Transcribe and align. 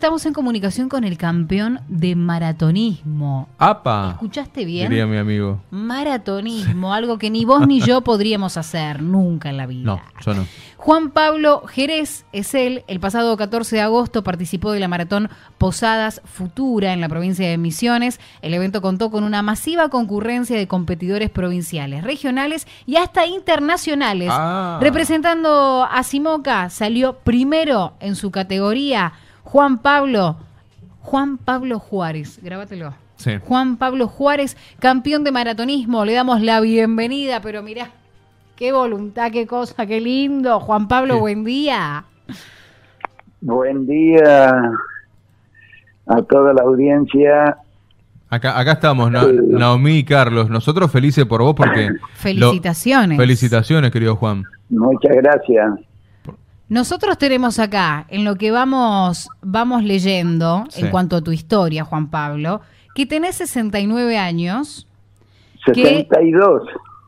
Estamos 0.00 0.24
en 0.26 0.32
comunicación 0.32 0.88
con 0.88 1.02
el 1.02 1.18
campeón 1.18 1.80
de 1.88 2.14
maratonismo. 2.14 3.48
¡Apa! 3.58 4.10
¿Escuchaste 4.12 4.64
bien? 4.64 4.90
Diría 4.90 5.08
mi 5.08 5.16
amigo. 5.16 5.60
Maratonismo, 5.72 6.94
algo 6.94 7.18
que 7.18 7.30
ni 7.30 7.44
vos 7.44 7.66
ni 7.66 7.80
yo 7.80 8.02
podríamos 8.02 8.56
hacer 8.56 9.02
nunca 9.02 9.50
en 9.50 9.56
la 9.56 9.66
vida. 9.66 9.84
No, 9.84 10.00
yo 10.24 10.34
no. 10.34 10.46
Juan 10.76 11.10
Pablo 11.10 11.64
Jerez 11.66 12.26
es 12.30 12.54
él. 12.54 12.84
El 12.86 13.00
pasado 13.00 13.36
14 13.36 13.74
de 13.74 13.82
agosto 13.82 14.22
participó 14.22 14.70
de 14.70 14.78
la 14.78 14.86
maratón 14.86 15.30
Posadas 15.58 16.22
Futura 16.24 16.92
en 16.92 17.00
la 17.00 17.08
provincia 17.08 17.48
de 17.48 17.58
Misiones. 17.58 18.20
El 18.40 18.54
evento 18.54 18.80
contó 18.80 19.10
con 19.10 19.24
una 19.24 19.42
masiva 19.42 19.88
concurrencia 19.88 20.56
de 20.56 20.68
competidores 20.68 21.28
provinciales, 21.28 22.04
regionales 22.04 22.68
y 22.86 22.98
hasta 22.98 23.26
internacionales. 23.26 24.28
Ah. 24.30 24.78
Representando 24.80 25.88
a 25.90 26.04
Simoca, 26.04 26.70
salió 26.70 27.18
primero 27.18 27.94
en 27.98 28.14
su 28.14 28.30
categoría 28.30 29.12
Juan 29.50 29.78
Pablo. 29.78 30.36
Juan 31.00 31.38
Pablo 31.38 31.78
Juárez, 31.78 32.38
grábatelo. 32.42 32.92
Sí. 33.16 33.38
Juan 33.46 33.78
Pablo 33.78 34.06
Juárez, 34.06 34.58
campeón 34.78 35.24
de 35.24 35.32
maratonismo. 35.32 36.04
Le 36.04 36.12
damos 36.12 36.42
la 36.42 36.60
bienvenida, 36.60 37.40
pero 37.40 37.62
mirá, 37.62 37.88
qué 38.56 38.72
voluntad, 38.72 39.30
qué 39.32 39.46
cosa, 39.46 39.86
qué 39.86 40.02
lindo. 40.02 40.60
Juan 40.60 40.86
Pablo, 40.86 41.14
Sí. 41.14 41.20
buen 41.20 41.44
día. 41.44 42.04
Buen 43.40 43.86
día 43.86 44.50
a 46.06 46.22
toda 46.28 46.52
la 46.52 46.62
audiencia. 46.64 47.56
Acá, 48.28 48.58
acá 48.58 48.72
estamos, 48.72 49.10
Na-. 49.10 49.24
Naomi 49.32 49.96
y 49.98 50.04
Carlos. 50.04 50.50
Nosotros 50.50 50.92
felices 50.92 51.24
por 51.24 51.40
vos 51.42 51.54
porque... 51.54 51.88
Felicitaciones. 52.16 53.16
lo- 53.16 53.22
felicitaciones, 53.22 53.90
querido 53.90 54.14
Juan. 54.16 54.44
Muchas 54.68 55.16
gracias. 55.16 55.80
Nosotros 56.68 57.16
tenemos 57.16 57.58
acá, 57.58 58.04
en 58.08 58.24
lo 58.24 58.36
que 58.36 58.50
vamos, 58.50 59.28
vamos 59.40 59.84
leyendo, 59.84 60.64
Sí. 60.68 60.82
en 60.82 60.90
cuanto 60.90 61.16
a 61.16 61.20
tu 61.22 61.32
historia, 61.32 61.84
Juan 61.84 62.08
Pablo, 62.10 62.60
que 62.94 63.06
tenés 63.06 63.36
69 63.36 64.18
años. 64.18 64.86
62. 65.64 66.62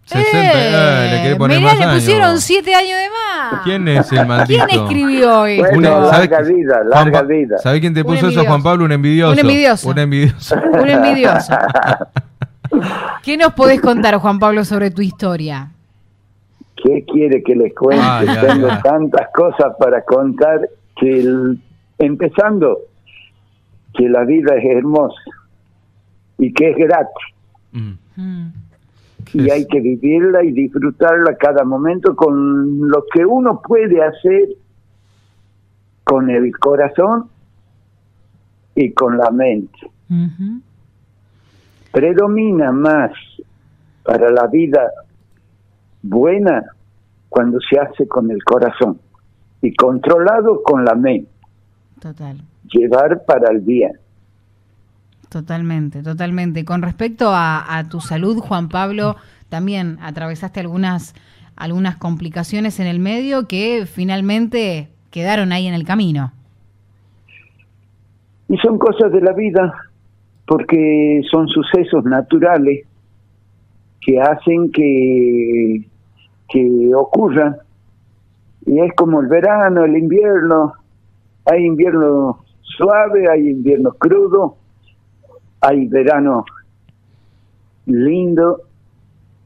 60, 0.06 0.38
eh, 0.42 1.10
le 1.12 1.34
mirá, 1.60 1.70
más 1.70 1.78
le 1.78 1.84
años. 1.84 1.94
pusieron 2.02 2.40
7 2.40 2.74
años 2.74 2.98
de 2.98 3.08
más. 3.10 3.60
¿Quién 3.62 3.86
es 3.86 4.10
el 4.10 4.26
maldito? 4.26 4.66
¿Quién 4.66 4.80
escribió 4.80 5.46
esto? 5.46 5.66
Bueno, 5.74 5.98
Una- 5.98 6.10
¿sabe 6.10 6.28
larga 6.28 6.40
vida, 6.40 6.74
Juan 6.74 6.88
larga 6.90 7.22
vida. 7.22 7.58
¿Sabe 7.58 7.80
quién 7.80 7.94
te 7.94 8.04
puso 8.04 8.28
eso. 8.28 8.44
Juan 8.44 8.62
Pablo? 8.62 8.84
Un 8.86 8.92
envidioso. 8.92 9.32
Un 9.32 9.38
envidioso. 9.38 9.88
Un 9.88 9.98
envidioso. 9.98 10.56
Un 10.72 10.88
envidioso. 10.88 11.52
¿Qué 13.22 13.36
nos 13.36 13.52
podés 13.54 13.80
contar, 13.80 14.16
Juan 14.16 14.38
Pablo, 14.38 14.64
sobre 14.64 14.90
tu 14.90 15.02
historia? 15.02 15.70
¿Qué 16.82 17.04
quiere 17.04 17.42
que 17.42 17.54
les 17.54 17.74
cuente? 17.74 18.02
Ay, 18.04 18.26
Tengo 18.46 18.68
tantas 18.82 19.28
cosas 19.34 19.74
para 19.78 20.02
contar 20.04 20.68
que 20.96 21.20
el- 21.20 21.58
empezando 21.98 22.78
que 23.94 24.08
la 24.08 24.24
vida 24.24 24.54
es 24.56 24.64
hermosa 24.64 25.20
y 26.38 26.52
que 26.52 26.70
es 26.70 26.76
gratis 26.76 27.24
Mm. 27.72 28.48
Y 29.32 29.46
Es- 29.46 29.52
hay 29.52 29.66
que 29.68 29.80
vivirla 29.80 30.42
y 30.42 30.50
disfrutarla 30.52 31.36
cada 31.36 31.62
momento 31.64 32.16
con 32.16 32.88
lo 32.88 33.04
que 33.12 33.24
uno 33.24 33.60
puede 33.62 34.02
hacer 34.02 34.48
con 36.04 36.28
el 36.30 36.50
corazón 36.58 37.28
y 38.74 38.90
con 38.92 39.18
la 39.18 39.30
mente. 39.30 39.78
predomina 41.92 42.72
más 42.72 43.12
para 44.04 44.30
la 44.30 44.46
vida 44.46 44.90
buena 46.02 46.64
cuando 47.28 47.58
se 47.60 47.78
hace 47.78 48.08
con 48.08 48.30
el 48.30 48.42
corazón 48.44 48.98
y 49.62 49.74
controlado 49.74 50.62
con 50.62 50.84
la 50.84 50.94
mente, 50.94 51.30
Total. 52.00 52.40
llevar 52.72 53.24
para 53.24 53.52
el 53.52 53.60
bien. 53.60 53.92
Totalmente, 55.28 56.02
totalmente. 56.02 56.64
Con 56.64 56.82
respecto 56.82 57.28
a, 57.30 57.78
a 57.78 57.88
tu 57.88 58.00
salud, 58.00 58.38
Juan 58.38 58.68
Pablo, 58.68 59.16
también 59.48 59.98
atravesaste 60.02 60.60
algunas, 60.60 61.14
algunas 61.56 61.96
complicaciones 61.96 62.80
en 62.80 62.86
el 62.86 62.98
medio 62.98 63.46
que 63.46 63.86
finalmente 63.86 64.88
quedaron 65.10 65.52
ahí 65.52 65.66
en 65.66 65.74
el 65.74 65.84
camino. 65.84 66.32
Y 68.48 68.56
son 68.58 68.78
cosas 68.78 69.12
de 69.12 69.20
la 69.20 69.32
vida, 69.32 69.72
porque 70.46 71.20
son 71.30 71.46
sucesos 71.46 72.04
naturales 72.04 72.84
que 74.00 74.20
hacen 74.20 74.72
que, 74.72 75.86
que 76.50 76.92
ocurran. 76.94 77.56
Y 78.66 78.78
es 78.80 78.92
como 78.94 79.20
el 79.20 79.28
verano, 79.28 79.84
el 79.84 79.96
invierno. 79.96 80.74
Hay 81.46 81.64
invierno 81.64 82.44
suave, 82.60 83.28
hay 83.30 83.48
invierno 83.48 83.92
crudo, 83.92 84.56
hay 85.60 85.86
verano 85.88 86.44
lindo, 87.86 88.62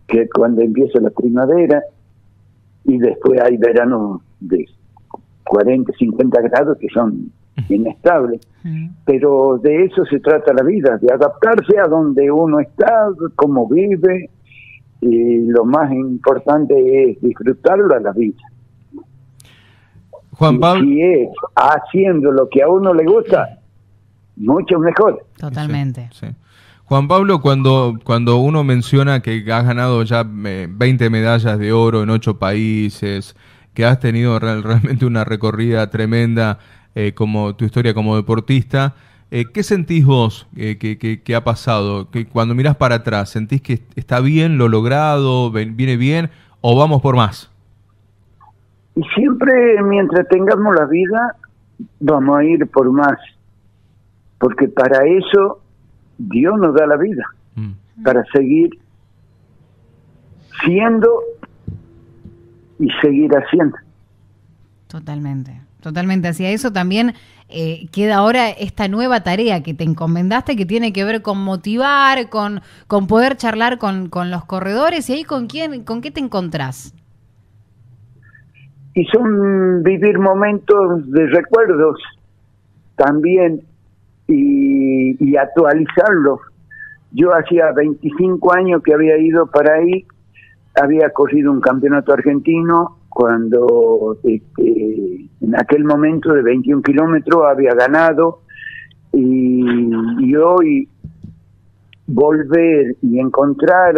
que 0.06 0.22
es 0.22 0.30
cuando 0.30 0.60
empieza 0.60 1.00
la 1.00 1.10
primavera, 1.10 1.82
y 2.84 2.98
después 2.98 3.40
hay 3.40 3.56
verano 3.56 4.20
de 4.40 4.66
40, 5.44 5.92
50 5.96 6.40
grados 6.42 6.78
que 6.78 6.88
son 6.88 7.30
inestables 7.68 8.40
pero 9.04 9.58
de 9.58 9.84
eso 9.84 10.04
se 10.06 10.20
trata 10.20 10.54
la 10.54 10.62
vida, 10.62 10.96
de 10.96 11.12
adaptarse 11.12 11.78
a 11.78 11.86
donde 11.86 12.30
uno 12.30 12.60
está, 12.60 13.08
cómo 13.36 13.68
vive, 13.68 14.30
y 15.06 15.46
lo 15.46 15.64
más 15.64 15.92
importante 15.92 16.74
es 17.10 17.20
disfrutarlo 17.20 17.94
a 17.94 18.00
la 18.00 18.12
vida. 18.12 18.38
Juan 20.32 20.54
Y 20.56 20.58
Pablo... 20.58 20.84
Si 20.84 21.02
es 21.02 21.28
haciendo 21.54 22.32
lo 22.32 22.48
que 22.48 22.62
a 22.62 22.68
uno 22.68 22.92
le 22.94 23.04
gusta, 23.04 23.58
mucho 24.36 24.78
mejor. 24.78 25.26
Totalmente. 25.38 26.08
Sí. 26.12 26.26
Juan 26.86 27.08
Pablo, 27.08 27.40
cuando, 27.40 27.94
cuando 28.04 28.36
uno 28.38 28.64
menciona 28.64 29.20
que 29.20 29.44
has 29.52 29.64
ganado 29.64 30.02
ya 30.02 30.26
eh, 30.46 30.66
20 30.70 31.08
medallas 31.10 31.58
de 31.58 31.72
oro 31.72 32.02
en 32.02 32.10
ocho 32.10 32.38
países, 32.38 33.36
que 33.74 33.84
has 33.84 34.00
tenido 34.00 34.38
real- 34.38 34.62
realmente 34.64 35.06
una 35.06 35.24
recorrida 35.24 35.88
tremenda 35.90 36.58
eh, 36.94 37.12
como 37.14 37.54
tu 37.56 37.64
historia 37.64 37.94
como 37.94 38.16
deportista, 38.16 38.94
eh, 39.30 39.44
¿qué 39.52 39.62
sentís 39.62 40.04
vos 40.04 40.46
eh, 40.56 40.76
que, 40.78 40.98
que- 40.98 41.22
que 41.22 41.34
ha 41.34 41.42
pasado? 41.44 42.10
Que 42.10 42.26
cuando 42.26 42.54
mirás 42.54 42.76
para 42.76 42.96
atrás, 42.96 43.30
¿sentís 43.30 43.60
que 43.62 43.82
está 43.96 44.20
bien 44.20 44.58
lo 44.58 44.68
logrado, 44.68 45.50
ven- 45.50 45.76
viene 45.76 45.96
bien 45.96 46.30
o 46.60 46.76
vamos 46.78 47.02
por 47.02 47.16
más? 47.16 47.50
Y 48.96 49.02
siempre 49.14 49.82
mientras 49.82 50.28
tengamos 50.28 50.74
la 50.76 50.86
vida, 50.86 51.36
vamos 52.00 52.38
a 52.38 52.44
ir 52.44 52.66
por 52.68 52.90
más, 52.92 53.18
porque 54.38 54.68
para 54.68 55.04
eso 55.06 55.60
Dios 56.18 56.54
nos 56.58 56.74
da 56.74 56.86
la 56.86 56.96
vida. 56.96 57.24
Mm. 57.56 58.02
para 58.02 58.24
seguir 58.32 58.70
siendo 60.64 61.08
y 62.78 62.88
seguir 63.00 63.30
haciendo. 63.32 63.76
Totalmente. 64.88 65.60
Totalmente. 65.80 66.28
Hacia 66.28 66.50
eso 66.50 66.72
también 66.72 67.14
eh, 67.48 67.86
queda 67.92 68.16
ahora 68.16 68.50
esta 68.50 68.88
nueva 68.88 69.22
tarea 69.22 69.62
que 69.62 69.74
te 69.74 69.84
encomendaste 69.84 70.56
que 70.56 70.66
tiene 70.66 70.92
que 70.92 71.04
ver 71.04 71.22
con 71.22 71.38
motivar, 71.38 72.28
con, 72.28 72.60
con 72.86 73.06
poder 73.06 73.36
charlar 73.36 73.78
con, 73.78 74.08
con 74.08 74.30
los 74.30 74.44
corredores 74.44 75.08
y 75.10 75.14
ahí 75.14 75.24
con 75.24 75.46
quién, 75.46 75.84
con 75.84 76.00
qué 76.00 76.10
te 76.10 76.20
encontrás. 76.20 76.94
Y 78.94 79.04
son 79.06 79.82
vivir 79.82 80.18
momentos 80.18 81.10
de 81.10 81.26
recuerdos 81.26 81.98
también 82.96 83.62
y, 84.28 85.36
actualizarlos. 85.36 86.40
Yo 87.10 87.34
hacía 87.34 87.72
25 87.72 88.54
años 88.54 88.82
que 88.82 88.94
había 88.94 89.18
ido 89.18 89.46
para 89.46 89.74
ahí, 89.74 90.06
había 90.80 91.10
corrido 91.10 91.52
un 91.52 91.60
campeonato 91.60 92.12
argentino 92.12 92.98
cuando 93.14 94.18
este, 94.24 95.30
en 95.40 95.56
aquel 95.56 95.84
momento 95.84 96.32
de 96.32 96.42
21 96.42 96.82
kilómetros 96.82 97.44
había 97.46 97.72
ganado 97.74 98.40
y, 99.12 99.64
y 100.18 100.36
hoy 100.36 100.88
volver 102.06 102.96
y 103.02 103.20
encontrar 103.20 103.96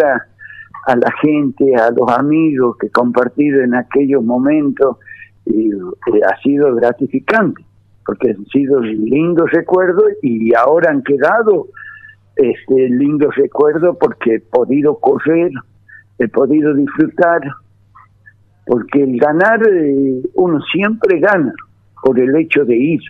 a, 0.86 0.96
la 0.96 1.12
gente, 1.22 1.74
a 1.76 1.90
los 1.90 2.10
amigos 2.16 2.76
que 2.78 2.90
compartido 2.90 3.62
en 3.62 3.74
aquellos 3.74 4.22
momentos, 4.22 4.98
eh, 5.46 5.70
ha 6.30 6.40
sido 6.42 6.74
gratificante, 6.74 7.64
porque 8.04 8.30
han 8.30 8.44
sido 8.46 8.80
lindos 8.80 9.50
recuerdos 9.50 10.12
y 10.22 10.54
ahora 10.54 10.90
han 10.90 11.02
quedado 11.02 11.69
este 12.36 12.90
lindos 12.90 13.34
recuerdos 13.34 13.96
porque 13.98 14.34
he 14.34 14.40
podido 14.40 14.96
correr, 14.98 15.50
he 16.19 16.28
podido 16.28 16.74
disfrutar, 16.74 17.40
porque 18.66 19.02
el 19.02 19.16
ganar, 19.18 19.60
eh, 19.66 20.22
uno 20.34 20.60
siempre 20.72 21.20
gana 21.20 21.54
por 22.02 22.18
el 22.18 22.36
hecho 22.36 22.64
de 22.64 22.76
ir 22.76 23.00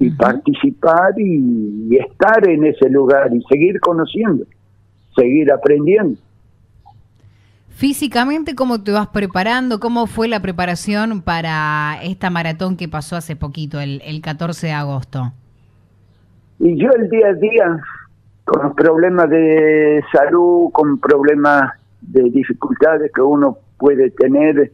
y 0.00 0.10
participar 0.10 1.14
y, 1.16 1.88
y 1.90 1.96
estar 1.96 2.46
en 2.48 2.66
ese 2.66 2.90
lugar 2.90 3.32
y 3.32 3.40
seguir 3.44 3.80
conociendo, 3.80 4.44
seguir 5.16 5.50
aprendiendo. 5.52 6.18
Físicamente, 7.68 8.54
¿cómo 8.54 8.82
te 8.82 8.92
vas 8.92 9.08
preparando? 9.08 9.80
¿Cómo 9.80 10.06
fue 10.06 10.28
la 10.28 10.40
preparación 10.40 11.22
para 11.22 11.98
esta 12.02 12.30
maratón 12.30 12.76
que 12.76 12.88
pasó 12.88 13.16
hace 13.16 13.36
poquito, 13.36 13.80
el, 13.80 14.02
el 14.04 14.20
14 14.20 14.68
de 14.68 14.72
agosto? 14.72 15.32
Y 16.58 16.76
yo 16.76 16.88
el 16.90 17.08
día 17.10 17.28
a 17.28 17.34
día, 17.34 17.80
con 18.44 18.62
los 18.62 18.74
problemas 18.74 19.28
de 19.28 20.02
salud, 20.12 20.70
con 20.72 20.98
problemas 20.98 21.72
de 22.00 22.22
dificultades 22.30 23.10
que 23.12 23.22
uno 23.22 23.58
puede 23.84 24.10
tener, 24.12 24.72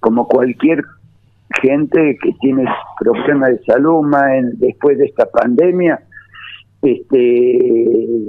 como 0.00 0.26
cualquier 0.26 0.82
gente 1.62 2.18
que 2.20 2.32
tiene 2.40 2.64
problemas 2.98 3.50
de 3.50 3.64
salud 3.64 4.02
más 4.02 4.24
después 4.54 4.98
de 4.98 5.04
esta 5.04 5.26
pandemia, 5.26 6.02
este 6.82 7.28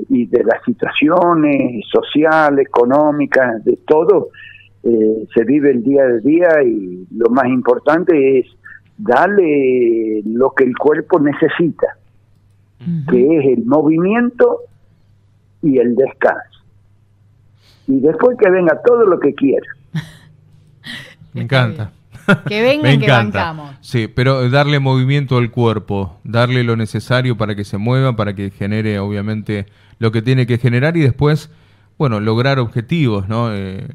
y 0.09 0.25
de 0.27 0.43
las 0.43 0.63
situaciones 0.63 1.83
sociales, 1.91 2.67
económicas, 2.67 3.65
de 3.65 3.79
todo, 3.87 4.29
eh, 4.83 5.25
se 5.33 5.43
vive 5.43 5.71
el 5.71 5.83
día 5.83 6.03
a 6.03 6.17
día 6.17 6.63
y 6.67 7.07
lo 7.17 7.31
más 7.31 7.47
importante 7.47 8.37
es 8.37 8.45
darle 8.99 10.21
lo 10.25 10.51
que 10.51 10.65
el 10.65 10.77
cuerpo 10.77 11.19
necesita, 11.19 11.97
que 13.09 13.37
es 13.37 13.57
el 13.57 13.65
movimiento 13.65 14.59
y 15.63 15.79
el 15.79 15.95
descanso. 15.95 16.63
Y 17.87 17.99
después 18.01 18.37
que 18.37 18.51
venga 18.51 18.79
todo 18.85 19.03
lo 19.07 19.19
que 19.19 19.33
quiera. 19.33 19.65
Me 21.33 21.41
encanta. 21.41 21.91
Que 22.47 22.61
venga 22.63 22.91
y 22.91 22.99
que 22.99 23.09
bancamos. 23.09 23.75
Sí, 23.81 24.07
pero 24.07 24.49
darle 24.49 24.79
movimiento 24.79 25.37
al 25.37 25.51
cuerpo, 25.51 26.17
darle 26.23 26.63
lo 26.63 26.75
necesario 26.75 27.37
para 27.37 27.55
que 27.55 27.63
se 27.63 27.77
mueva, 27.77 28.15
para 28.15 28.33
que 28.35 28.49
genere 28.51 28.99
obviamente 28.99 29.65
lo 29.99 30.11
que 30.11 30.21
tiene 30.21 30.47
que 30.47 30.57
generar 30.57 30.97
y 30.97 31.01
después, 31.01 31.51
bueno, 31.97 32.19
lograr 32.19 32.59
objetivos, 32.59 33.27
¿no? 33.27 33.53
Eh, 33.53 33.87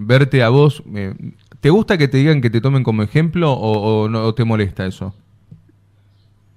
verte 0.00 0.42
a 0.42 0.48
vos. 0.48 0.82
Eh, 0.94 1.14
¿Te 1.60 1.70
gusta 1.70 1.96
que 1.96 2.08
te 2.08 2.18
digan 2.18 2.40
que 2.40 2.50
te 2.50 2.60
tomen 2.60 2.82
como 2.82 3.02
ejemplo 3.02 3.52
o, 3.52 4.08
no 4.08 4.34
te 4.34 4.44
molesta 4.44 4.86
eso? 4.86 5.14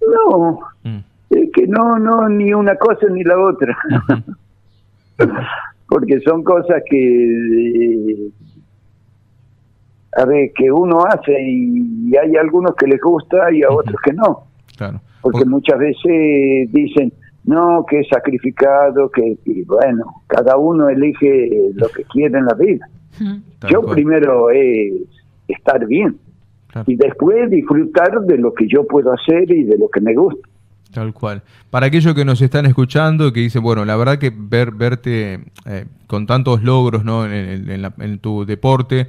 No, 0.02 0.60
mm. 0.84 0.98
es 1.30 1.50
que 1.54 1.68
no, 1.68 2.00
no, 2.00 2.28
ni 2.30 2.54
una 2.54 2.76
cosa 2.76 3.08
ni 3.12 3.24
la 3.24 3.40
otra. 3.40 3.78
Porque 5.88 6.20
son 6.22 6.44
cosas 6.44 6.82
que 6.90 8.32
a 10.16 10.26
ver, 10.26 10.52
que 10.56 10.72
uno 10.72 11.04
hace 11.06 11.34
y 11.42 12.16
hay 12.16 12.36
algunos 12.38 12.76
que 12.76 12.88
les 12.88 13.02
gusta 13.02 13.52
y 13.52 13.64
a 13.64 13.70
otros 13.70 13.98
que 14.04 14.14
no. 14.14 14.46
Claro. 14.78 15.02
Porque 15.22 15.46
muchas 15.46 15.80
veces 15.80 16.72
dicen, 16.72 17.12
no, 17.46 17.86
que 17.88 18.00
es 18.00 18.08
sacrificado, 18.08 19.10
que 19.10 19.38
bueno, 19.66 20.22
cada 20.28 20.58
uno 20.58 20.90
elige 20.90 21.50
lo 21.76 21.88
que 21.90 22.04
quiere 22.06 22.38
en 22.38 22.46
la 22.46 22.54
vida. 22.54 22.88
Yo 23.70 23.82
primero 23.84 24.50
es 24.50 24.94
estar 25.48 25.86
bien 25.86 26.18
y 26.86 26.96
después 26.96 27.50
disfrutar 27.50 28.22
de 28.22 28.38
lo 28.38 28.54
que 28.54 28.68
yo 28.68 28.86
puedo 28.86 29.14
hacer 29.14 29.50
y 29.52 29.64
de 29.64 29.78
lo 29.78 29.90
que 29.90 30.02
me 30.02 30.14
gusta. 30.14 30.48
Tal 30.94 31.14
cual. 31.14 31.42
Para 31.70 31.88
aquellos 31.88 32.14
que 32.14 32.24
nos 32.24 32.42
están 32.42 32.66
escuchando, 32.66 33.34
que 33.34 33.42
dicen, 33.42 33.62
bueno, 33.62 33.84
la 33.84 33.98
verdad 33.98 34.18
que 34.18 34.32
ver 34.34 34.72
verte 34.72 35.42
eh, 35.66 35.86
con 36.08 36.26
tantos 36.26 36.64
logros 36.64 37.04
¿no? 37.04 37.26
en, 37.26 37.70
en 37.70 38.20
tu 38.20 38.46
deporte, 38.46 39.08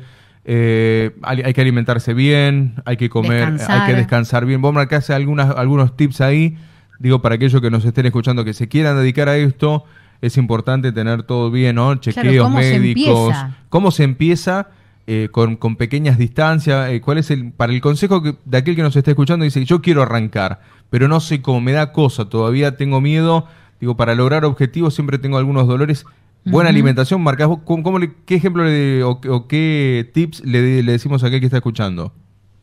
eh, 0.49 1.11
hay, 1.23 1.53
que 1.53 1.61
alimentarse 1.61 2.15
bien, 2.15 2.75
hay 2.85 2.97
que 2.97 3.11
comer, 3.11 3.57
hay 3.69 3.87
que 3.89 3.97
descansar 3.97 4.47
bien. 4.47 4.63
Vos 4.63 4.73
marcás 4.73 5.11
algunas, 5.11 5.51
algunos 5.57 5.97
tips 5.97 6.21
ahí, 6.21 6.57
digo, 7.01 7.21
para 7.21 7.35
aquellos 7.35 7.61
que 7.61 7.69
nos 7.69 7.85
estén 7.85 8.07
escuchando 8.07 8.45
que 8.45 8.55
se 8.55 8.69
quieran 8.69 8.97
dedicar 8.97 9.29
a 9.29 9.37
esto, 9.37 9.85
es 10.21 10.37
importante 10.37 10.93
tener 10.93 11.25
todo 11.25 11.51
bien, 11.51 11.75
¿no? 11.75 11.97
Chequeos 11.97 12.49
médicos. 12.53 13.35
¿Cómo 13.69 13.91
se 13.91 14.05
empieza? 14.05 14.69
Eh, 15.09 15.29
con, 15.31 15.57
con, 15.57 15.75
pequeñas 15.75 16.17
distancias. 16.17 16.91
Eh, 16.91 17.01
¿Cuál 17.01 17.19
es 17.19 17.31
el, 17.33 17.53
para 17.53 17.73
el 17.73 17.81
consejo 17.81 18.23
que, 18.23 18.37
de 18.45 18.59
aquel 18.59 18.77
que 18.77 18.83
nos 18.83 18.95
esté 18.95 19.13
escuchando? 19.13 19.45
Dice, 19.45 19.65
yo 19.65 19.81
quiero 19.81 20.03
arrancar, 20.03 20.61
pero 20.91 21.07
no 21.07 21.21
sé 21.21 21.43
cómo, 21.43 21.61
me 21.61 21.73
da 21.73 21.93
cosa, 21.93 22.29
todavía 22.29 22.77
tengo 22.77 23.01
miedo. 23.01 23.47
Digo, 23.81 23.97
para 23.97 24.15
lograr 24.15 24.45
objetivos 24.45 24.95
siempre 24.95 25.19
tengo 25.19 25.39
algunos 25.39 25.67
dolores. 25.67 26.07
Buena 26.49 26.71
alimentación, 26.71 27.23
marcas 27.23 27.49
¿cómo, 27.65 27.99
¿qué 28.25 28.37
ejemplo 28.37 28.63
o, 29.05 29.49
qué 29.49 30.09
tips 30.15 30.45
le, 30.45 30.83
le, 30.83 30.93
decimos 30.93 31.25
a 31.25 31.27
aquel 31.27 31.41
que 31.41 31.47
está 31.47 31.57
escuchando? 31.57 32.13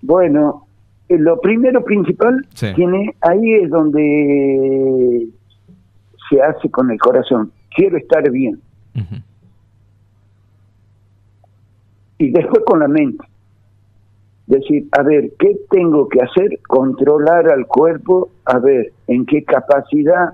Bueno, 0.01 0.65
eh, 1.09 1.17
lo 1.17 1.39
primero 1.41 1.83
principal 1.83 2.47
tiene 2.75 3.13
ahí 3.19 3.53
es 3.55 3.69
donde 3.69 5.27
se 6.29 6.41
hace 6.41 6.69
con 6.69 6.91
el 6.91 6.97
corazón. 6.97 7.51
Quiero 7.75 7.97
estar 7.97 8.29
bien. 8.31 8.61
Y 12.17 12.31
después 12.31 12.63
con 12.65 12.79
la 12.79 12.87
mente. 12.87 13.25
Decir, 14.47 14.87
a 14.91 15.03
ver, 15.03 15.31
¿qué 15.39 15.57
tengo 15.69 16.07
que 16.07 16.19
hacer? 16.21 16.59
Controlar 16.67 17.49
al 17.49 17.65
cuerpo, 17.65 18.29
a 18.45 18.59
ver, 18.59 18.91
en 19.07 19.25
qué 19.25 19.43
capacidad 19.43 20.33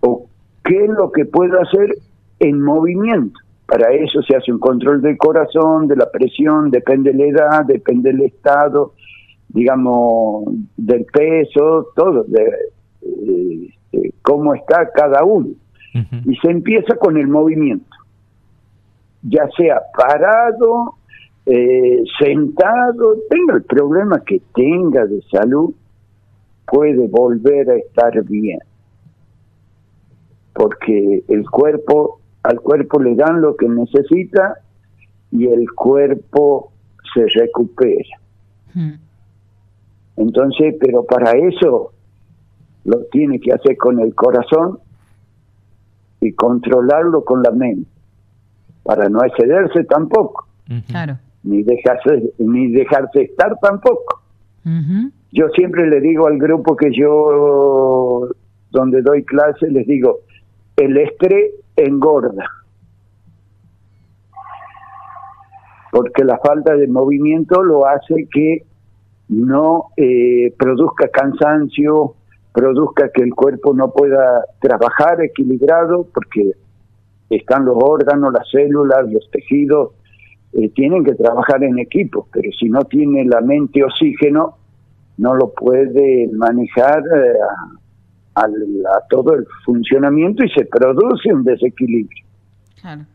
o 0.00 0.26
qué 0.62 0.84
es 0.84 0.90
lo 0.90 1.10
que 1.10 1.24
puedo 1.24 1.60
hacer 1.60 1.94
en 2.38 2.60
movimiento. 2.60 3.38
Para 3.66 3.92
eso 3.92 4.22
se 4.22 4.36
hace 4.36 4.52
un 4.52 4.58
control 4.58 5.00
del 5.00 5.16
corazón, 5.16 5.88
de 5.88 5.96
la 5.96 6.10
presión, 6.10 6.70
depende 6.70 7.12
de 7.12 7.18
la 7.18 7.24
edad, 7.24 7.64
depende 7.64 8.12
del 8.12 8.22
estado, 8.22 8.92
digamos, 9.48 10.44
del 10.76 11.06
peso, 11.06 11.88
todo, 11.96 12.24
de, 12.24 13.70
eh, 13.92 14.12
cómo 14.22 14.54
está 14.54 14.90
cada 14.90 15.24
uno. 15.24 15.48
Y 16.24 16.34
se 16.38 16.50
empieza 16.50 16.96
con 16.96 17.16
el 17.16 17.28
movimiento, 17.28 17.88
ya 19.22 19.48
sea 19.56 19.80
parado, 19.96 20.96
eh, 21.46 22.02
sentado, 22.18 23.16
tenga 23.30 23.54
el 23.54 23.62
problema 23.62 24.20
que 24.24 24.42
tenga 24.54 25.06
de 25.06 25.22
salud, 25.30 25.72
puede 26.66 27.06
volver 27.06 27.70
a 27.70 27.76
estar 27.76 28.24
bien. 28.24 28.58
Porque 30.52 31.22
el 31.28 31.48
cuerpo 31.48 32.20
al 32.44 32.60
cuerpo 32.60 33.00
le 33.00 33.14
dan 33.14 33.40
lo 33.40 33.56
que 33.56 33.68
necesita 33.68 34.58
y 35.32 35.46
el 35.46 35.70
cuerpo 35.72 36.72
se 37.12 37.26
recupera. 37.26 38.18
Hmm. 38.74 38.92
Entonces, 40.16 40.76
pero 40.78 41.04
para 41.04 41.32
eso 41.32 41.92
lo 42.84 43.04
tiene 43.06 43.40
que 43.40 43.52
hacer 43.52 43.76
con 43.76 43.98
el 43.98 44.14
corazón 44.14 44.78
y 46.20 46.32
controlarlo 46.32 47.24
con 47.24 47.42
la 47.42 47.50
mente, 47.50 47.90
para 48.82 49.08
no 49.08 49.24
excederse 49.24 49.84
tampoco, 49.84 50.46
claro. 50.86 51.18
ni 51.42 51.62
dejarse 51.62 52.32
ni 52.38 52.70
dejarse 52.72 53.22
estar 53.22 53.58
tampoco. 53.60 54.20
Yo 55.32 55.48
siempre 55.56 55.88
le 55.88 56.00
digo 56.00 56.26
al 56.26 56.38
grupo 56.38 56.76
que 56.76 56.90
yo 56.94 58.28
donde 58.70 59.02
doy 59.02 59.24
clase 59.24 59.68
les 59.70 59.86
digo, 59.86 60.20
el 60.76 60.96
estrés 60.96 61.52
engorda. 61.76 62.44
Porque 65.90 66.24
la 66.24 66.38
falta 66.38 66.74
de 66.74 66.88
movimiento 66.88 67.62
lo 67.62 67.86
hace 67.86 68.28
que 68.32 68.64
no 69.28 69.86
eh, 69.96 70.52
produzca 70.58 71.08
cansancio, 71.08 72.14
produzca 72.52 73.10
que 73.12 73.22
el 73.22 73.34
cuerpo 73.34 73.74
no 73.74 73.92
pueda 73.92 74.44
trabajar 74.60 75.22
equilibrado, 75.22 76.06
porque 76.12 76.52
están 77.30 77.64
los 77.64 77.76
órganos, 77.80 78.32
las 78.32 78.48
células, 78.50 79.10
los 79.10 79.28
tejidos, 79.30 79.92
eh, 80.52 80.68
tienen 80.70 81.04
que 81.04 81.14
trabajar 81.14 81.64
en 81.64 81.78
equipo, 81.78 82.28
pero 82.32 82.50
si 82.52 82.68
no 82.68 82.84
tiene 82.84 83.24
la 83.24 83.40
mente 83.40 83.82
oxígeno, 83.82 84.56
no 85.16 85.34
lo 85.34 85.52
puede 85.52 86.28
manejar 86.32 87.00
eh, 87.00 87.34
a 88.34 88.46
todo 89.08 89.34
el 89.34 89.46
funcionamiento 89.64 90.44
y 90.44 90.50
se 90.50 90.64
produce 90.64 91.32
un 91.32 91.44
desequilibrio. 91.44 92.24
Claro. 92.80 93.06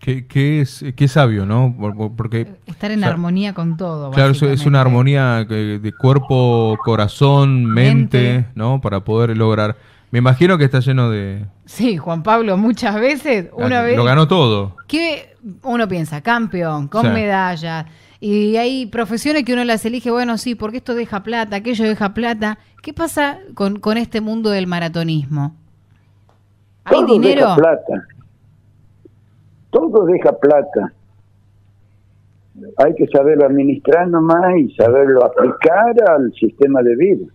Qué, 0.00 0.60
es, 0.60 0.84
qué 0.96 1.08
sabio, 1.08 1.44
¿no? 1.44 1.74
Porque 2.16 2.46
estar 2.66 2.90
en 2.90 3.04
armonía 3.04 3.52
con 3.52 3.76
todo. 3.76 4.10
Claro, 4.12 4.32
es 4.32 4.64
una 4.64 4.80
armonía 4.80 5.44
de 5.44 5.92
cuerpo, 5.98 6.78
corazón, 6.82 7.66
mente, 7.66 8.46
¿no? 8.54 8.80
Para 8.80 9.00
poder 9.00 9.36
lograr. 9.36 9.76
Me 10.10 10.20
imagino 10.20 10.56
que 10.56 10.64
está 10.64 10.80
lleno 10.80 11.10
de. 11.10 11.44
Sí, 11.66 11.98
Juan 11.98 12.22
Pablo, 12.22 12.56
muchas 12.56 12.94
veces, 12.94 13.50
una 13.52 13.82
vez. 13.82 13.96
Lo 13.96 14.04
ganó 14.04 14.26
todo. 14.26 14.76
Que 14.86 15.34
uno 15.62 15.86
piensa, 15.86 16.22
campeón, 16.22 16.88
con 16.88 17.12
medalla 17.12 17.86
y 18.20 18.56
hay 18.56 18.86
profesiones 18.86 19.44
que 19.44 19.52
uno 19.52 19.64
las 19.64 19.84
elige, 19.84 20.10
bueno, 20.10 20.38
sí, 20.38 20.56
porque 20.56 20.78
esto 20.78 20.94
deja 20.94 21.22
plata, 21.22 21.56
aquello 21.56 21.84
deja 21.84 22.14
plata. 22.14 22.58
¿Qué 22.82 22.92
pasa 22.92 23.38
con, 23.54 23.78
con 23.78 23.96
este 23.96 24.20
mundo 24.20 24.50
del 24.50 24.66
maratonismo? 24.66 25.54
¿Hay 26.84 27.04
dinero? 27.04 27.42
Deja 27.42 27.56
plata. 27.56 28.06
Todo 29.70 30.04
deja 30.06 30.32
plata. 30.32 30.92
Hay 32.78 32.94
que 32.96 33.06
saberlo 33.06 33.46
administrar 33.46 34.08
nomás 34.08 34.56
y 34.58 34.74
saberlo 34.74 35.24
aplicar 35.24 35.94
al 36.10 36.32
sistema 36.32 36.82
de 36.82 36.96
vida. 36.96 37.26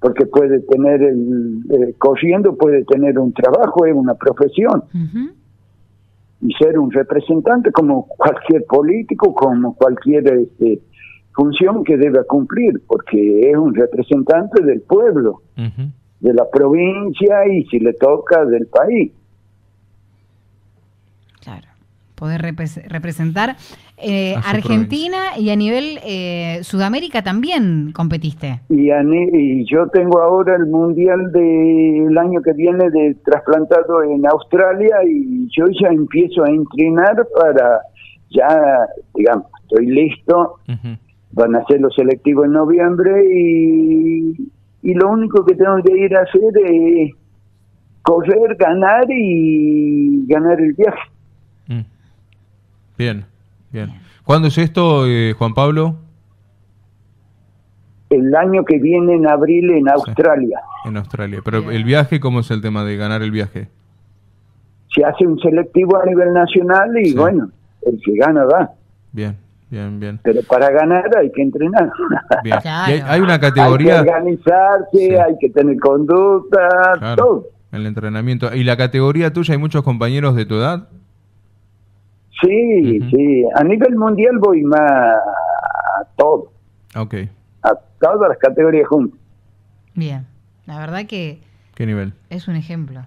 Porque 0.00 0.26
puede 0.26 0.60
tener, 0.60 1.00
el, 1.02 1.62
eh, 1.70 1.94
corriendo 1.98 2.56
puede 2.56 2.84
tener 2.86 3.20
un 3.20 3.32
trabajo, 3.32 3.86
es 3.86 3.94
una 3.94 4.14
profesión 4.14 4.82
y 6.42 6.52
ser 6.54 6.78
un 6.78 6.90
representante 6.90 7.70
como 7.70 8.06
cualquier 8.06 8.64
político, 8.64 9.34
como 9.34 9.74
cualquier 9.74 10.26
este, 10.28 10.80
función 11.32 11.84
que 11.84 11.96
debe 11.96 12.24
cumplir, 12.26 12.82
porque 12.86 13.50
es 13.50 13.56
un 13.56 13.74
representante 13.74 14.62
del 14.62 14.80
pueblo, 14.82 15.42
de 15.56 16.34
la 16.34 16.48
provincia 16.50 17.46
y 17.46 17.64
si 17.66 17.78
le 17.78 17.92
toca 17.94 18.44
del 18.44 18.66
país. 18.66 19.12
Claro, 21.40 21.68
poder 22.20 22.42
representar 22.42 23.56
eh, 23.96 24.34
Argentina 24.44 25.38
y 25.38 25.48
a 25.50 25.56
nivel 25.56 25.98
eh, 26.04 26.60
Sudamérica 26.62 27.22
también 27.22 27.92
competiste. 27.92 28.60
Y, 28.68 28.90
y, 28.90 29.64
yo 29.64 29.88
tengo 29.88 30.20
ahora 30.20 30.54
el 30.56 30.66
mundial 30.66 31.32
del 31.32 32.16
año 32.18 32.42
que 32.42 32.52
viene 32.52 32.90
de 32.90 33.16
trasplantado 33.24 34.02
en 34.02 34.26
Australia 34.26 34.96
y 35.08 35.48
yo 35.56 35.64
ya 35.80 35.88
empiezo 35.88 36.44
a 36.44 36.50
entrenar 36.50 37.26
para 37.34 37.80
ya, 38.30 38.86
digamos, 39.14 39.46
estoy 39.62 39.86
listo. 39.86 40.56
Van 41.32 41.56
a 41.56 41.64
ser 41.64 41.80
los 41.80 41.94
selectivos 41.94 42.44
en 42.46 42.52
noviembre 42.52 43.12
y, 43.34 44.50
y 44.82 44.94
lo 44.94 45.10
único 45.10 45.44
que 45.46 45.54
tengo 45.54 45.82
que 45.82 45.96
ir 45.96 46.14
a 46.16 46.22
hacer 46.22 46.52
es 46.64 47.12
correr, 48.02 48.56
ganar 48.56 49.04
y 49.08 50.26
ganar 50.26 50.60
el 50.60 50.72
viaje. 50.74 51.10
Mm. 51.68 51.80
Bien, 53.00 53.24
bien. 53.72 53.94
¿Cuándo 54.24 54.48
es 54.48 54.58
esto, 54.58 55.06
eh, 55.06 55.32
Juan 55.32 55.54
Pablo? 55.54 55.96
El 58.10 58.34
año 58.36 58.62
que 58.62 58.78
viene 58.78 59.14
en 59.14 59.26
abril 59.26 59.70
en 59.70 59.88
Australia. 59.88 60.60
en 60.84 60.98
Australia. 60.98 61.40
Pero 61.42 61.70
el 61.70 61.84
viaje, 61.84 62.20
¿cómo 62.20 62.40
es 62.40 62.50
el 62.50 62.60
tema 62.60 62.84
de 62.84 62.98
ganar 62.98 63.22
el 63.22 63.30
viaje? 63.30 63.68
Se 64.94 65.02
hace 65.02 65.26
un 65.26 65.38
selectivo 65.38 65.96
a 65.96 66.04
nivel 66.04 66.34
nacional 66.34 66.90
y 67.02 67.14
bueno, 67.14 67.50
el 67.86 67.98
que 68.04 68.16
gana 68.16 68.44
va. 68.44 68.70
Bien, 69.12 69.34
bien, 69.70 69.98
bien. 69.98 70.20
Pero 70.22 70.42
para 70.42 70.70
ganar 70.70 71.08
hay 71.16 71.32
que 71.32 71.40
entrenar. 71.40 71.90
Bien. 72.44 72.58
hay, 72.66 73.20
una 73.20 73.40
categoría. 73.40 74.00
Hay 74.00 74.04
que 74.04 74.10
organizarse, 74.10 75.20
hay 75.22 75.38
que 75.40 75.48
tener 75.48 75.78
conducta, 75.78 77.16
todo. 77.16 77.46
El 77.72 77.86
entrenamiento. 77.86 78.54
¿Y 78.54 78.62
la 78.62 78.76
categoría 78.76 79.32
tuya, 79.32 79.54
hay 79.54 79.58
muchos 79.58 79.82
compañeros 79.84 80.36
de 80.36 80.44
tu 80.44 80.56
edad? 80.56 80.88
Sí, 82.42 83.00
sí. 83.10 83.44
A 83.54 83.64
nivel 83.64 83.96
mundial 83.96 84.38
voy 84.38 84.62
más 84.62 84.80
a 84.80 86.04
todo. 86.16 86.52
Ok. 86.96 87.14
A 87.62 87.74
todas 88.00 88.28
las 88.28 88.38
categorías 88.38 88.88
juntas. 88.88 89.18
Bien. 89.94 90.26
La 90.66 90.78
verdad 90.78 91.06
que... 91.06 91.40
¿Qué 91.74 91.86
nivel? 91.86 92.12
Es 92.30 92.48
un 92.48 92.56
ejemplo. 92.56 93.02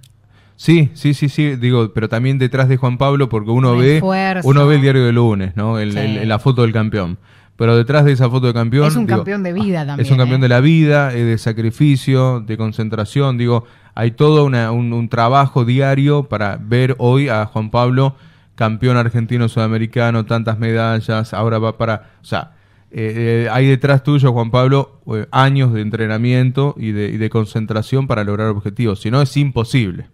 Sí, 0.56 0.92
sí, 0.94 1.13
sí, 1.13 1.30
sí, 1.30 1.56
digo, 1.56 1.92
pero 1.94 2.08
también 2.08 2.38
detrás 2.38 2.70
de 2.70 2.78
Juan 2.78 2.98
Pablo, 2.98 3.28
porque 3.28 3.52
uno 3.52 3.75
ve, 3.75 4.02
uno 4.44 4.68
ve 4.68 4.75
el 4.75 4.82
diario 4.82 5.06
de 5.06 5.12
lunes, 5.12 5.56
¿no? 5.56 5.78
la 5.80 6.40
foto 6.40 6.62
del 6.62 6.72
campeón. 6.72 7.18
Pero 7.56 7.78
detrás 7.78 8.06
de 8.06 8.13
esa 8.13 8.30
foto 8.30 8.48
de 8.48 8.54
campeón. 8.54 8.88
Es 8.88 8.96
un 8.96 9.06
campeón 9.06 9.44
de 9.44 9.54
vida 9.54 9.86
también. 9.86 10.06
Es 10.06 10.12
un 10.12 10.18
campeón 10.18 10.42
¿eh? 10.42 10.44
de 10.44 10.50
la 10.50 10.60
vida, 10.60 11.10
de 11.10 11.38
sacrificio, 11.38 12.40
de 12.40 12.58
concentración. 12.58 13.38
Digo, 13.38 13.66
hay 13.94 14.12
todo 14.12 14.46
un, 14.46 14.56
un, 14.56 15.10
trabajo 15.10 15.63
diario 15.63 16.24
para 16.24 16.58
ver 16.60 16.96
hoy 16.98 17.30
a 17.30 17.46
Juan 17.46 17.70
Pablo 17.70 18.16
campeón 18.55 18.98
argentino 18.98 19.48
sudamericano, 19.48 20.25
tantas 20.25 20.60
medallas, 20.60 21.33
ahora 21.33 21.60
va 21.60 21.77
para, 21.77 22.12
o 22.22 22.25
sea, 22.25 22.51
eh, 22.95 23.45
eh, 23.45 23.48
hay 23.51 23.67
detrás 23.67 24.03
tuyo, 24.03 24.31
Juan 24.33 24.51
Pablo, 24.51 25.00
eh, 25.07 25.25
años 25.31 25.74
de 25.74 25.81
entrenamiento 25.81 26.75
y 26.77 26.91
de, 26.91 27.29
concentración 27.31 28.05
para 28.05 28.24
lograr 28.24 28.50
objetivos, 28.50 29.01
si 29.01 29.10
no 29.10 29.19
es 29.19 29.36
imposible. 29.36 30.05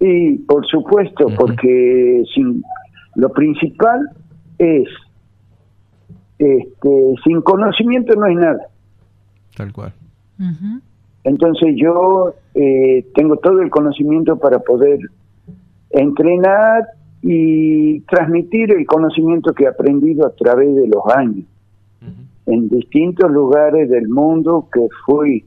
Sí, 0.00 0.44
por 0.48 0.66
supuesto, 0.66 1.26
porque 1.38 2.24
sin, 2.34 2.64
lo 3.14 3.28
principal 3.30 4.08
es, 4.58 4.88
este, 6.36 7.14
sin 7.24 7.40
conocimiento 7.42 8.16
no 8.16 8.26
hay 8.26 8.34
nada. 8.34 8.66
Tal 9.56 9.72
cual. 9.72 9.92
Entonces 11.22 11.76
yo 11.76 12.34
tengo 13.14 13.36
todo 13.36 13.62
el 13.62 13.70
conocimiento 13.70 14.36
para 14.36 14.58
poder 14.58 14.98
entrenar 15.90 16.88
y 17.26 18.00
transmitir 18.00 18.70
el 18.70 18.84
conocimiento 18.84 19.54
que 19.54 19.64
he 19.64 19.66
aprendido 19.66 20.26
a 20.26 20.34
través 20.34 20.74
de 20.76 20.86
los 20.86 21.02
años 21.16 21.46
en 22.44 22.68
distintos 22.68 23.30
lugares 23.30 23.88
del 23.88 24.08
mundo 24.08 24.68
que 24.70 24.86
fui 25.06 25.42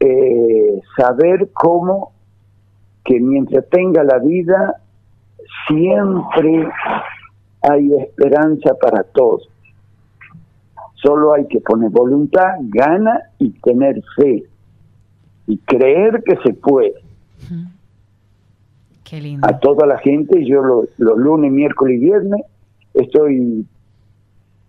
eh, 0.00 0.80
saber 0.96 1.50
cómo 1.52 2.10
que 3.04 3.20
mientras 3.20 3.64
tenga 3.68 4.02
la 4.02 4.18
vida 4.18 4.80
siempre 5.68 6.68
hay 7.62 7.92
esperanza 7.94 8.74
para 8.74 9.04
todos. 9.04 9.48
Solo 10.94 11.34
hay 11.34 11.46
que 11.46 11.60
poner 11.60 11.90
voluntad, 11.90 12.56
gana 12.60 13.20
y 13.38 13.50
tener 13.60 14.02
fe 14.16 14.42
y 15.46 15.58
creer 15.58 16.24
que 16.24 16.36
se 16.44 16.54
puede. 16.54 16.94
A 19.42 19.58
toda 19.58 19.86
la 19.86 19.98
gente, 19.98 20.44
yo 20.44 20.62
los 20.62 21.18
lunes, 21.18 21.52
miércoles 21.52 21.96
y 21.96 22.04
viernes 22.04 22.42
estoy 22.94 23.66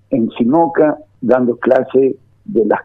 en 0.10 0.30
Simoca 0.32 0.98
dando 1.22 1.58
clase 1.58 2.16
de 2.46 2.66
las 2.66 2.82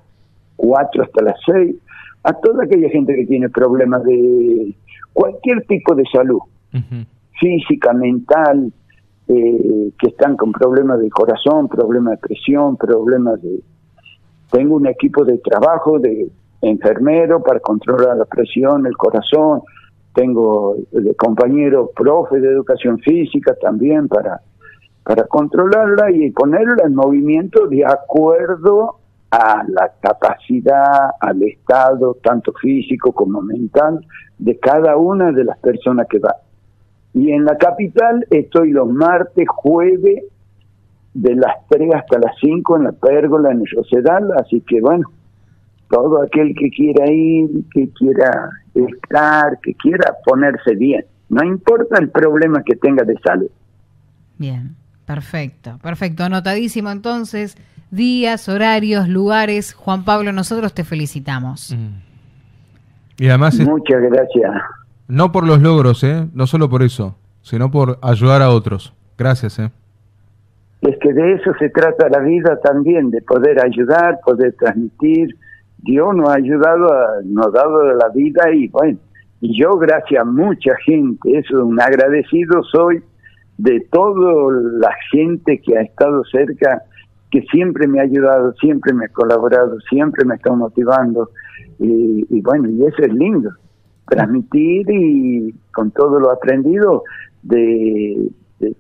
4 0.57 1.03
hasta 1.03 1.23
las 1.23 1.37
6 1.47 1.77
a 2.25 2.33
toda 2.35 2.65
aquella 2.65 2.89
gente 2.91 3.15
que 3.15 3.27
tiene 3.27 3.49
problemas 3.49 4.03
de 4.05 4.75
cualquier 5.13 5.65
tipo 5.67 5.95
de 5.95 6.05
salud, 6.13 6.41
física, 7.41 7.93
mental, 7.93 8.73
eh, 9.29 9.91
que 9.99 10.09
están 10.09 10.37
con 10.37 10.53
problemas 10.53 11.01
de 11.01 11.09
corazón, 11.11 11.69
problemas 11.69 12.21
de 12.21 12.29
presión, 12.29 12.77
problemas 12.77 13.41
de... 13.43 13.61
Tengo 14.51 14.77
un 14.77 14.87
equipo 14.87 15.25
de 15.25 15.39
trabajo 15.39 15.99
de 15.99 16.29
enfermero 16.61 17.43
para 17.43 17.61
controlar 17.61 18.17
la 18.17 18.25
presión, 18.25 18.87
el 18.87 18.97
corazón, 18.97 19.63
tengo 20.19 20.77
de 20.91 21.15
compañero 21.15 21.93
profe 21.95 22.41
de 22.41 22.49
educación 22.49 22.99
física 22.99 23.55
también 23.63 24.09
para, 24.09 24.41
para 25.05 25.25
controlarla 25.25 26.11
y 26.11 26.33
ponerla 26.33 26.87
en 26.87 26.97
movimiento 26.97 27.69
de 27.69 27.85
acuerdo 27.87 28.97
a 29.31 29.63
la 29.69 29.93
capacidad, 30.01 31.11
al 31.21 31.41
estado, 31.45 32.17
tanto 32.21 32.53
físico 32.55 33.13
como 33.13 33.43
mental, 33.43 34.05
de 34.39 34.59
cada 34.59 34.97
una 34.97 35.31
de 35.31 35.45
las 35.45 35.59
personas 35.61 36.09
que 36.09 36.19
va. 36.19 36.35
Y 37.15 37.31
en 37.31 37.45
la 37.45 37.57
capital 37.57 38.27
estoy 38.31 38.73
los 38.73 38.89
martes, 38.89 39.47
jueves, 39.49 40.25
de 41.15 41.35
las 41.37 41.65
3 41.69 41.95
hasta 41.95 42.19
las 42.19 42.35
5 42.41 42.77
en 42.77 42.85
la 42.85 42.93
pérgola, 42.93 43.53
en 43.53 43.61
el 43.61 43.67
Rosedal, 43.71 44.33
así 44.33 44.63
que 44.63 44.81
bueno, 44.81 45.09
todo 45.89 46.23
aquel 46.23 46.55
que 46.55 46.71
quiera 46.71 47.11
ir, 47.11 47.49
que 47.73 47.89
quiera 47.91 48.51
estar, 48.75 49.59
que 49.63 49.75
quiera 49.75 50.15
ponerse 50.25 50.75
bien. 50.75 51.05
No 51.29 51.45
importa 51.45 51.99
el 51.99 52.11
problema 52.11 52.63
que 52.63 52.77
tenga 52.77 53.05
de 53.05 53.15
salud. 53.25 53.51
Bien, 54.39 54.77
perfecto, 55.05 55.79
perfecto. 55.83 56.25
Anotadísimo 56.25 56.91
entonces, 56.91 57.57
días, 57.91 58.49
horarios, 58.49 59.09
lugares. 59.09 59.75
Juan 59.75 60.05
Pablo, 60.05 60.33
nosotros 60.33 60.73
te 60.75 60.85
felicitamos. 60.85 61.75
Mm. 61.77 63.23
Y 63.23 63.29
además... 63.29 63.59
Muchas 63.61 64.01
gracias. 64.03 64.53
No 65.09 65.33
por 65.33 65.47
los 65.47 65.61
logros, 65.61 66.05
¿eh? 66.05 66.29
No 66.35 66.47
solo 66.47 66.69
por 66.69 66.83
eso, 66.83 67.17
sino 67.43 67.71
por 67.71 67.99
ayudar 68.03 68.43
a 68.43 68.51
otros. 68.51 68.95
Gracias, 69.17 69.59
¿eh? 69.59 69.71
Es 70.83 70.97
que 71.01 71.13
de 71.13 71.35
eso 71.35 71.51
se 71.59 71.71
trata 71.71 72.09
la 72.09 72.21
vida 72.21 72.61
también, 72.63 73.11
de 73.11 73.21
poder 73.23 73.59
ayudar, 73.65 74.21
poder 74.25 74.55
transmitir, 74.57 75.37
Dios 75.79 76.15
nos 76.15 76.29
ha 76.29 76.35
ayudado, 76.35 76.89
nos 77.25 77.47
ha 77.47 77.51
dado 77.51 77.95
la 77.95 78.09
vida 78.09 78.53
y 78.53 78.69
bueno, 78.69 78.99
y 79.41 79.59
yo 79.59 79.77
gracias 79.77 80.21
a 80.21 80.25
mucha 80.25 80.75
gente, 80.85 81.39
eso 81.39 81.65
un 81.65 81.81
agradecido 81.81 82.63
soy 82.65 83.03
de 83.59 83.81
toda 83.93 84.53
la 84.81 84.95
gente 85.11 85.61
que 85.61 85.79
ha 85.79 85.83
estado 85.83 86.25
cerca, 86.25 86.83
que 87.31 87.43
siempre 87.43 87.87
me 87.87 88.01
ha 88.01 88.05
ayudado, 88.05 88.53
siempre 88.55 88.93
me 88.93 89.07
ha 89.07 89.09
colaborado, 89.09 89.79
siempre 89.89 90.25
me 90.25 90.37
está 90.37 90.53
motivando 90.53 91.31
y, 91.79 92.41
bueno, 92.41 92.69
y 92.69 92.85
eso 92.85 93.03
es 93.03 93.13
lindo, 93.13 93.51
transmitir 94.09 94.87
y 94.91 95.55
con 95.73 95.91
todo 95.93 96.19
lo 96.19 96.31
aprendido 96.31 97.05
de 97.43 98.31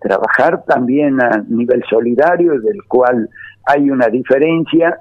trabajar 0.00 0.64
también 0.64 1.22
a 1.22 1.44
nivel 1.48 1.82
solidario, 1.88 2.60
del 2.60 2.82
cual 2.88 3.28
hay 3.66 3.90
una 3.90 4.08
diferencia 4.08 4.98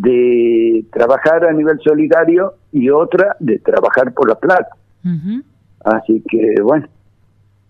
de 0.00 0.84
trabajar 0.92 1.44
a 1.44 1.52
nivel 1.52 1.80
solidario 1.80 2.54
y 2.70 2.88
otra 2.88 3.36
de 3.40 3.58
trabajar 3.58 4.12
por 4.14 4.28
la 4.28 4.36
plata. 4.36 4.70
Así 5.84 6.22
que, 6.28 6.54
bueno, 6.62 6.86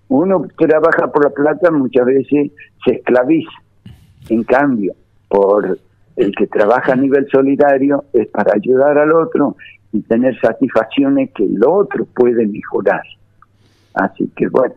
uno 0.09 0.47
trabaja 0.57 1.11
por 1.11 1.25
la 1.25 1.31
plata 1.31 1.71
muchas 1.71 2.05
veces 2.05 2.53
se 2.85 2.97
esclaviza. 2.97 3.51
En 4.29 4.45
cambio, 4.45 4.95
por 5.29 5.79
el 6.17 6.35
que 6.35 6.47
trabaja 6.49 6.93
a 6.93 6.97
nivel 6.97 7.27
solidario 7.31 8.05
es 8.13 8.27
para 8.29 8.53
ayudar 8.55 8.99
al 8.99 9.13
otro 9.13 9.57
y 9.93 10.01
tener 10.03 10.39
satisfacciones 10.41 11.31
que 11.35 11.45
el 11.45 11.65
otro 11.65 12.05
puede 12.15 12.47
mejorar. 12.47 13.03
Así 13.95 14.31
que, 14.37 14.49
bueno. 14.49 14.75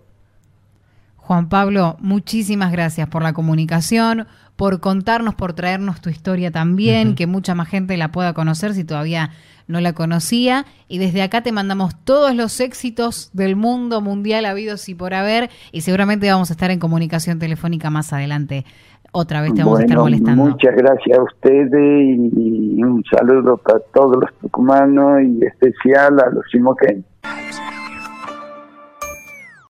Juan 1.31 1.47
Pablo, 1.47 1.95
muchísimas 2.01 2.73
gracias 2.73 3.07
por 3.07 3.23
la 3.23 3.31
comunicación, 3.31 4.27
por 4.57 4.81
contarnos, 4.81 5.33
por 5.33 5.53
traernos 5.53 6.01
tu 6.01 6.09
historia 6.09 6.51
también, 6.51 7.15
que 7.15 7.25
mucha 7.25 7.55
más 7.55 7.69
gente 7.69 7.95
la 7.95 8.11
pueda 8.11 8.33
conocer 8.33 8.73
si 8.73 8.83
todavía 8.83 9.29
no 9.65 9.79
la 9.79 9.93
conocía. 9.93 10.65
Y 10.89 10.97
desde 10.97 11.21
acá 11.21 11.41
te 11.41 11.53
mandamos 11.53 11.95
todos 12.03 12.35
los 12.35 12.59
éxitos 12.59 13.29
del 13.31 13.55
mundo 13.55 14.01
mundial 14.01 14.43
habidos 14.43 14.89
y 14.89 14.93
por 14.93 15.13
haber. 15.13 15.49
Y 15.71 15.83
seguramente 15.83 16.29
vamos 16.29 16.49
a 16.49 16.53
estar 16.53 16.69
en 16.69 16.79
comunicación 16.79 17.39
telefónica 17.39 17.89
más 17.89 18.11
adelante. 18.11 18.65
Otra 19.13 19.41
vez 19.41 19.53
te 19.53 19.63
vamos 19.63 19.79
a 19.79 19.83
estar 19.83 19.99
molestando. 19.99 20.43
Muchas 20.43 20.75
gracias 20.75 21.17
a 21.17 21.23
ustedes 21.23 22.19
y 22.35 22.83
un 22.83 23.05
saludo 23.09 23.55
para 23.55 23.79
todos 23.93 24.17
los 24.19 24.37
tucumanos 24.41 25.21
y 25.23 25.45
especial 25.45 26.19
a 26.19 26.29
los 26.29 26.43
simoqueños. 26.51 27.05